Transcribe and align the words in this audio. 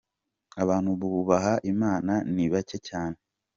Abantu 0.63 0.89
bubaha 1.13 1.53
imana 1.71 2.13
ni 2.33 2.45
bake 2.53 2.77
cyane. 2.87 3.17